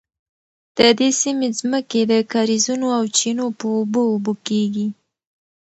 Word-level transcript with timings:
د 0.77 0.79
دې 0.99 1.09
سیمې 1.21 1.47
ځمکې 1.59 2.01
د 2.11 2.13
کاریزونو 2.33 2.87
او 2.97 3.03
چینو 3.17 3.45
په 3.59 3.65
اوبو 3.77 4.01
اوبه 4.11 4.33
کیږي. 4.47 4.87